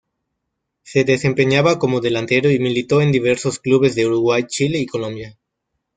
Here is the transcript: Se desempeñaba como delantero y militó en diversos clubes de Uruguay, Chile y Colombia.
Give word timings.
Se 0.81 1.03
desempeñaba 1.03 1.77
como 1.77 2.01
delantero 2.01 2.49
y 2.49 2.57
militó 2.57 3.03
en 3.03 3.11
diversos 3.11 3.59
clubes 3.59 3.93
de 3.93 4.07
Uruguay, 4.07 4.45
Chile 4.47 4.79
y 4.79 4.87
Colombia. 4.87 5.37